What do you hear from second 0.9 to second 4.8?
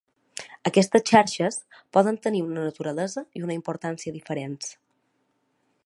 xarxes poden tenir una naturalesa i una importància diferents.